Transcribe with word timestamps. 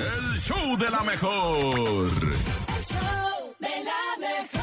El 0.00 0.38
show 0.38 0.78
de 0.78 0.90
la 0.90 1.02
mejor. 1.02 1.58
El 1.58 2.82
show 2.82 3.54
de 3.58 3.84
la 3.84 4.16
mejor. 4.18 4.60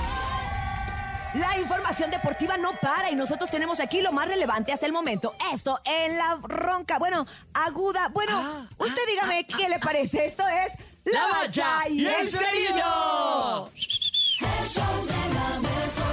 La 1.36 1.60
información 1.60 2.10
deportiva 2.10 2.58
no 2.58 2.72
para 2.82 3.12
y 3.12 3.16
nosotros 3.16 3.52
tenemos 3.52 3.80
aquí 3.80 4.02
lo 4.02 4.12
más 4.12 4.28
relevante 4.28 4.74
hasta 4.74 4.88
el 4.88 4.94
momento. 4.94 5.36
Esto 5.54 5.80
en 5.86 6.18
la 6.18 6.40
ronca, 6.42 6.98
bueno, 6.98 7.28
aguda. 7.54 8.08
Bueno, 8.10 8.68
usted 8.80 9.02
dígame 9.08 9.46
qué 9.46 9.70
le 9.70 9.78
parece. 9.78 10.26
Esto 10.26 10.44
es 10.48 10.74
La 11.06 11.28
Bacha 11.28 11.88
y 11.88 12.04
el 12.08 12.28
Cerillo. 12.28 13.70
El 14.40 14.66
show 14.66 15.06
de 15.06 15.34
la 15.36 15.60
mejor. 15.60 16.08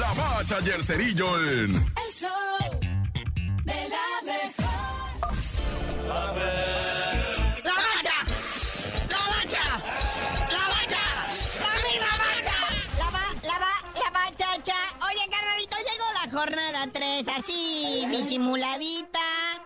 La 0.00 0.12
bacha 0.14 0.58
y 0.64 0.70
el 0.70 0.82
cerillo 0.82 1.38
en 1.38 1.76
El 1.76 2.10
show 2.10 2.73
jornada 16.54 16.86
3, 16.92 17.26
así 17.36 18.06
disimuladita, 18.10 19.18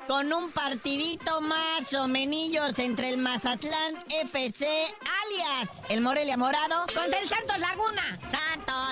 con 0.06 0.32
un 0.32 0.50
partidito 0.50 1.42
más 1.42 1.92
o 1.92 2.08
menillos 2.08 2.78
entre 2.78 3.10
el 3.10 3.18
Mazatlán 3.18 4.04
FC, 4.08 4.66
alias 4.66 5.82
el 5.90 6.00
Morelia 6.00 6.38
Morado, 6.38 6.86
contra 6.94 7.18
el 7.20 7.28
Santos 7.28 7.58
Laguna. 7.58 8.18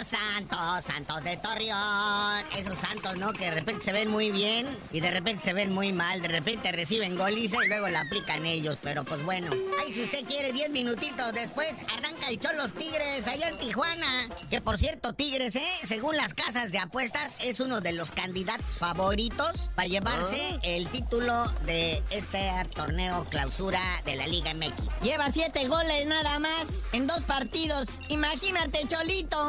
Santos, 0.04 0.84
Santos 0.84 1.24
de 1.24 1.36
Torreón. 1.36 2.44
Esos 2.56 2.78
Santos, 2.78 3.16
¿no? 3.16 3.32
Que 3.32 3.46
de 3.46 3.50
repente 3.52 3.84
se 3.84 3.92
ven 3.92 4.10
muy 4.10 4.30
bien 4.30 4.66
y 4.92 5.00
de 5.00 5.10
repente 5.10 5.42
se 5.42 5.52
ven 5.52 5.72
muy 5.72 5.92
mal. 5.92 6.22
De 6.22 6.28
repente 6.28 6.72
reciben 6.72 7.16
goliza 7.16 7.64
y 7.64 7.68
luego 7.68 7.88
la 7.88 8.00
aplican 8.02 8.46
ellos. 8.46 8.78
Pero 8.82 9.04
pues 9.04 9.24
bueno. 9.24 9.50
Ay, 9.80 9.92
si 9.92 10.02
usted 10.02 10.24
quiere 10.24 10.52
10 10.52 10.70
minutitos 10.70 11.32
después, 11.32 11.72
arranca 11.96 12.28
el 12.28 12.38
Cholos 12.38 12.72
Tigres 12.74 13.27
allá 13.27 13.48
en 13.48 13.58
Tijuana. 13.58 14.28
Que 14.50 14.61
por 14.61 14.78
cierto, 14.78 15.12
Tigres, 15.12 15.56
¿eh? 15.56 15.69
Según 15.84 16.16
las 16.16 16.34
casas 16.34 16.72
de 16.72 16.78
apuestas, 16.78 17.36
es 17.41 17.61
uno 17.61 17.80
de 17.80 17.92
los 17.92 18.12
candidatos 18.12 18.66
favoritos 18.78 19.70
para 19.74 19.89
llevarse 19.89 20.58
el 20.62 20.89
título 20.89 21.44
de 21.64 22.02
este 22.11 22.50
torneo 22.74 23.24
clausura 23.24 23.80
de 24.05 24.16
la 24.16 24.27
Liga 24.27 24.52
MX. 24.55 25.02
Lleva 25.02 25.30
siete 25.30 25.66
goles 25.68 26.06
nada 26.06 26.39
más 26.39 26.84
en 26.92 27.06
dos 27.06 27.20
partidos. 27.22 28.00
Imagínate, 28.08 28.86
Cholito. 28.89 29.48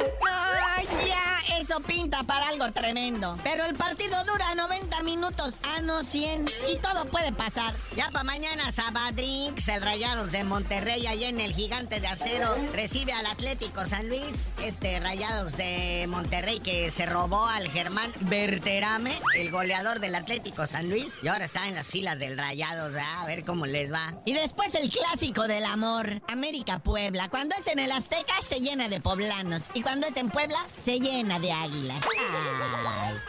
Ya, 1.05 1.57
eso 1.59 1.79
pinta 1.81 2.23
para 2.23 2.47
algo 2.47 2.71
tremendo. 2.71 3.37
Pero 3.43 3.65
el 3.65 3.75
partido 3.75 4.23
dura 4.25 4.55
90 4.55 4.86
minutos, 5.07 5.53
a 5.63 5.81
no 5.83 6.03
100. 6.03 6.47
Y 6.69 6.75
todo 6.79 7.05
puede 7.05 7.31
pasar. 7.31 7.73
Ya 7.95 8.11
para 8.11 8.25
mañana, 8.25 8.73
Sabadrix, 8.73 9.69
el 9.69 9.81
Rayados 9.81 10.33
de 10.33 10.43
Monterrey, 10.43 11.07
allá 11.07 11.29
en 11.29 11.39
el 11.39 11.53
Gigante 11.53 12.01
de 12.01 12.07
Acero, 12.07 12.53
recibe 12.73 13.13
al 13.13 13.25
Atlético 13.25 13.87
San 13.87 14.09
Luis. 14.09 14.49
Este 14.61 14.99
Rayados 14.99 15.55
de 15.55 16.07
Monterrey 16.09 16.59
que 16.59 16.91
se 16.91 17.05
robó 17.05 17.45
al 17.45 17.69
Germán 17.69 18.11
Berterame, 18.19 19.17
el 19.37 19.49
goleador 19.49 20.01
del 20.01 20.13
Atlético 20.13 20.67
San 20.67 20.89
Luis. 20.89 21.13
Y 21.23 21.29
ahora 21.29 21.45
está 21.45 21.69
en 21.69 21.75
las 21.75 21.87
filas 21.87 22.19
del 22.19 22.37
Rayados, 22.37 22.93
¿ah? 22.99 23.21
a 23.21 23.25
ver 23.27 23.45
cómo 23.45 23.65
les 23.65 23.93
va. 23.93 24.13
Y 24.25 24.33
después 24.33 24.75
el 24.75 24.89
clásico 24.89 25.47
del 25.47 25.63
amor, 25.63 26.21
América 26.27 26.79
Puebla. 26.79 27.29
Cuando 27.29 27.55
es 27.55 27.67
en 27.67 27.79
el 27.79 27.93
Azteca 27.93 28.41
se 28.41 28.59
llena 28.59 28.89
de 28.89 28.99
poblanos. 28.99 29.63
Y 29.73 29.83
cuando 29.83 30.05
es 30.07 30.17
en 30.17 30.27
Puebla 30.27 30.59
se 30.83 30.99
llena 30.99 31.39
de 31.39 31.53
águilas. 31.53 32.01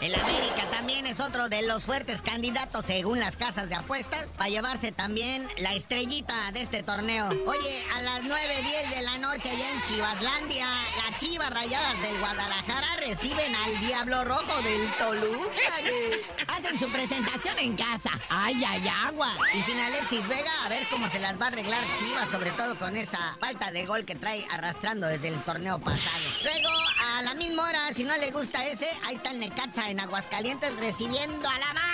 El 0.01 0.17
América 0.17 0.65
también 0.73 1.07
es 1.07 1.21
otro 1.21 1.49
de 1.49 1.68
los 1.69 1.85
fuertes 1.85 2.23
candidatos 2.23 2.87
según 2.87 3.21
las 3.21 3.37
casas 3.37 3.69
de 3.69 3.75
apuestas 3.75 4.33
para 4.33 4.49
llevarse 4.49 4.91
también 4.91 5.47
la 5.59 5.75
estrellita 5.75 6.51
de 6.53 6.63
este 6.63 6.83
torneo. 6.83 7.29
Oye, 7.47 7.85
a 7.95 8.01
las 8.01 8.23
9.10 8.23 8.97
de 8.97 9.03
la 9.03 9.19
noche 9.19 9.51
allá 9.51 9.73
en 9.73 9.83
Chivaslandia, 9.85 10.67
las 10.97 11.19
Chivas 11.21 11.51
Rayadas 11.51 12.01
del 12.01 12.19
Guadalajara 12.19 12.97
reciben 13.01 13.55
al 13.55 13.81
Diablo 13.81 14.25
Rojo 14.25 14.63
del 14.63 14.91
Toluca. 14.97 16.57
Hacen 16.57 16.79
su 16.79 16.91
presentación 16.91 17.59
en 17.59 17.77
casa. 17.77 18.13
Ay, 18.31 18.65
ay, 18.67 18.89
agua. 18.89 19.35
Y 19.53 19.61
sin 19.61 19.79
Alexis 19.79 20.27
Vega, 20.27 20.51
a 20.65 20.71
ver 20.71 20.87
cómo 20.91 21.07
se 21.11 21.21
las 21.21 21.39
va 21.39 21.45
a 21.45 21.49
arreglar 21.49 21.85
Chivas, 21.99 22.31
sobre 22.31 22.51
todo 22.53 22.77
con 22.77 22.97
esa 22.97 23.37
falta 23.41 23.71
de 23.71 23.85
gol 23.85 24.07
que 24.07 24.15
trae 24.15 24.47
arrastrando 24.51 25.07
desde 25.07 25.29
el 25.29 25.41
torneo 25.43 25.79
pasado. 25.79 26.25
Luego, 26.45 26.71
a 27.19 27.23
la 27.23 27.35
misma 27.35 27.65
hora, 27.69 27.93
si 27.93 28.05
no 28.05 28.17
le 28.17 28.31
gusta 28.31 28.65
ese, 28.65 28.89
ahí 29.05 29.17
está 29.17 29.33
el 29.33 29.41
Necaxa 29.41 29.91
en 29.91 30.01
Aguascalientes 30.01 30.75
recibiendo 30.77 31.47
a 31.47 31.58
la 31.59 31.73
del 31.75 31.88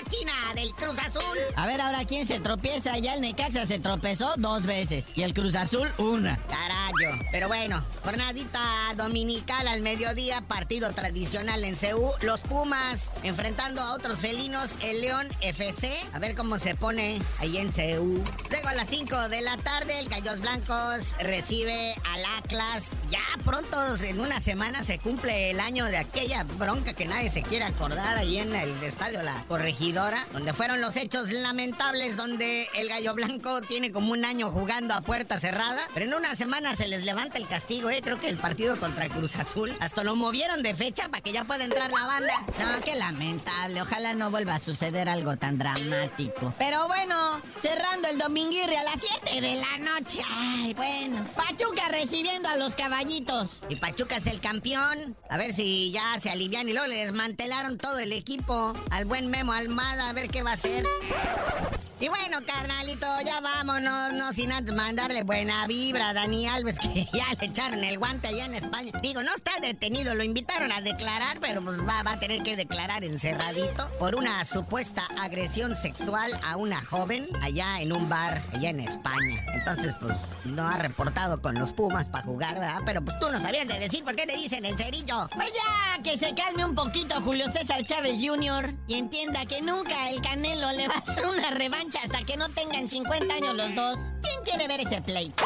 Cruz 0.85 0.99
Azul. 0.99 1.39
A 1.57 1.67
ver 1.67 1.81
ahora 1.81 2.05
quién 2.05 2.27
se 2.27 2.41
tropieza. 2.41 2.99
Ya 2.99 3.15
el 3.15 3.23
Necaxa 3.23 3.65
se 3.65 3.79
tropezó 3.79 4.35
dos 4.37 4.67
veces. 4.67 5.07
Y 5.15 5.23
el 5.23 5.33
Cruz 5.33 5.55
Azul 5.55 5.89
una. 5.99 6.37
Carayo. 6.47 7.19
Pero 7.33 7.49
bueno, 7.49 7.83
jornadita 8.03 8.61
dominical 8.97 9.67
al 9.67 9.81
mediodía, 9.81 10.43
partido 10.43 10.93
tradicional 10.93 11.65
en 11.65 11.75
CEU. 11.75 12.13
Los 12.21 12.41
Pumas 12.43 13.13
enfrentando 13.23 13.81
a 13.81 13.95
otros 13.95 14.21
felinos, 14.21 14.73
el 14.83 15.01
León 15.01 15.27
FC. 15.41 15.91
A 16.13 16.19
ver 16.19 16.35
cómo 16.35 16.59
se 16.59 16.75
pone 16.75 17.21
ahí 17.39 17.57
en 17.57 17.73
CEU. 17.73 18.23
Luego 18.51 18.69
a 18.69 18.75
las 18.75 18.89
5 18.91 19.29
de 19.31 19.41
la 19.41 19.57
tarde, 19.57 19.99
el 20.01 20.09
Gallos 20.11 20.41
Blancos 20.41 21.17
recibe 21.19 21.95
al 22.13 22.25
Atlas. 22.39 22.93
Ya 23.11 23.21
pronto, 23.45 23.97
en 24.03 24.21
una 24.21 24.41
semana, 24.41 24.85
se 24.85 24.99
cumple 24.99 25.51
el 25.51 25.61
año 25.61 25.87
de 25.87 25.97
aquella 25.97 26.45
bronca 26.45 26.93
que 26.93 27.07
nadie 27.07 27.31
se 27.31 27.43
quiere 27.43 27.65
acordar 27.65 28.19
ahí 28.19 28.39
en 28.39 28.55
el 28.55 28.71
estadio 28.83 29.23
La 29.23 29.45
Corregidora, 29.49 30.25
donde 30.33 30.53
fueron 30.53 30.74
los 30.81 30.97
hechos 30.97 31.31
lamentables, 31.31 32.17
donde 32.17 32.69
el 32.75 32.89
Gallo 32.89 33.15
Blanco 33.15 33.63
tiene 33.63 33.93
como 33.93 34.13
un 34.13 34.25
año 34.25 34.51
jugando 34.51 34.95
a 34.95 35.01
puerta 35.01 35.39
cerrada. 35.39 35.81
Pero 35.93 36.07
en 36.07 36.15
una 36.15 36.35
semana 36.35 36.75
se 36.77 36.89
les 36.89 37.05
levanta 37.05 37.39
el 37.39 37.47
castigo, 37.47 37.91
¿eh? 37.91 38.01
Creo 38.03 38.21
que 38.21 38.29
el 38.29 38.39
partido 38.39 38.79
contra 38.79 39.09
Cruz 39.09 39.37
Azul. 39.37 39.75
Hasta 39.81 40.05
lo 40.05 40.17
movieron 40.17 40.63
de 40.63 40.75
fecha 40.75 41.09
para 41.09 41.23
que 41.23 41.33
ya 41.33 41.45
pueda 41.45 41.65
entrar 41.65 41.93
la 41.93 42.07
banda. 42.07 42.45
No, 42.59 42.85
qué 42.85 42.95
lamentable. 42.97 43.83
Ojalá 43.83 44.15
no 44.15 44.31
vuelva 44.31 44.57
a 44.57 44.61
suceder 44.61 45.09
algo 45.09 45.37
tan 45.37 45.59
dramático. 45.59 46.55
Pero 46.59 46.87
bueno, 46.87 47.41
cerrando 47.61 48.09
el 48.09 48.19
dominguirre 48.19 48.77
a 48.77 48.85
las 48.85 49.01
7 49.01 49.41
de 49.41 49.57
la 49.57 49.79
noche. 49.79 50.21
Ay, 50.31 50.75
bueno. 50.75 51.25
Pachuca 51.35 51.89
recibiendo 51.89 52.49
a 52.49 52.57
los 52.57 52.75
caballitos. 52.75 53.61
Y 53.69 53.77
Pachuca 53.77 54.17
es 54.17 54.27
el 54.27 54.41
campeón. 54.41 55.17
A 55.29 55.37
ver 55.37 55.53
si 55.53 55.91
ya 55.91 56.19
se 56.21 56.31
alivian 56.31 56.69
y 56.69 56.73
luego 56.73 56.87
le 56.87 56.97
desmantelaron 56.97 57.79
todo 57.79 57.99
el 57.99 58.13
equipo 58.13 58.75
al 58.91 59.05
buen 59.05 59.29
Memo 59.31 59.53
Almada. 59.53 60.09
A 60.09 60.13
ver 60.13 60.29
qué 60.29 60.43
va 60.43 60.53
a 60.53 60.57
acontecer. 60.65 61.74
Y 62.05 62.09
bueno, 62.11 62.37
carnalito, 62.47 63.07
ya 63.25 63.41
vámonos, 63.41 64.13
no 64.13 64.31
sin 64.31 64.53
antes 64.53 64.75
mandarle 64.75 65.23
buena 65.23 65.67
vibra 65.67 66.11
a 66.11 66.13
Dani 66.13 66.47
Alves, 66.47 66.79
que 66.83 67.07
ya 67.15 67.33
le 67.41 67.47
echaron 67.47 67.83
el 67.83 67.99
guante 67.99 68.29
allá 68.29 68.45
en 68.45 68.53
España. 68.53 68.93
Digo, 69.01 69.23
no 69.23 69.35
está 69.35 69.53
detenido, 69.63 70.15
lo 70.15 70.23
invitaron 70.23 70.71
a 70.71 70.83
declarar, 70.83 71.41
pero 71.41 71.63
pues 71.63 71.81
va, 71.81 72.03
va 72.03 72.13
a 72.13 72.21
tener 72.21 72.43
que 72.43 72.57
declarar 72.57 73.05
encerradito 73.05 73.91
por 73.99 74.17
una 74.17 74.45
supuesta 74.45 75.09
agresión 75.19 75.77
sexual 75.77 76.39
a 76.45 76.59
una 76.59 76.85
joven 76.85 77.27
allá 77.41 77.81
en 77.81 77.91
un 77.91 78.07
bar, 78.07 78.43
allá 78.53 78.69
en 78.69 78.81
España. 78.81 79.41
Entonces, 79.55 79.95
pues, 79.99 80.15
no 80.45 80.69
ha 80.69 80.77
reportado 80.77 81.41
con 81.41 81.55
los 81.55 81.73
Pumas 81.73 82.11
para 82.11 82.25
jugar, 82.25 82.61
¿verdad? 82.61 82.83
Pero 82.85 83.03
pues 83.03 83.19
tú 83.19 83.31
no 83.31 83.41
sabías 83.41 83.67
de 83.67 83.79
decir 83.79 84.05
por 84.05 84.15
qué 84.15 84.27
te 84.27 84.37
dicen 84.37 84.67
el 84.67 84.77
cerillo. 84.77 85.27
Pues 85.35 85.49
ya, 85.55 86.03
que 86.03 86.19
se 86.19 86.35
calme 86.35 86.67
un 86.67 86.75
poquito 86.75 87.19
Julio 87.23 87.49
César 87.49 87.83
Chávez 87.83 88.21
Jr. 88.23 88.75
y 88.87 88.99
entienda 88.99 89.47
que 89.47 89.63
nunca 89.63 90.11
el 90.11 90.21
Canelo 90.21 90.71
le 90.73 90.87
va 90.87 91.03
a 91.07 91.13
dar 91.15 91.27
una 91.27 91.51
revancha 91.51 91.94
hasta 92.03 92.23
que 92.25 92.37
no 92.37 92.49
tengan 92.49 92.89
50 92.89 93.35
años 93.35 93.55
los 93.55 93.75
dos. 93.75 93.99
¿Quién 94.23 94.41
quiere 94.45 94.69
ver 94.69 94.81
ese 94.81 95.01
pleito? 95.03 95.45